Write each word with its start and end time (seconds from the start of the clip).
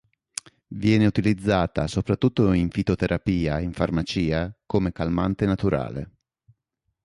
Viene 0.69 1.05
utilizzata 1.05 1.85
soprattutto 1.85 2.53
in 2.53 2.71
fitoterapia 2.71 3.59
e 3.59 3.63
in 3.65 3.71
farmacia, 3.71 4.51
come 4.65 4.91
calmante 4.91 5.45
naturale. 5.45 6.13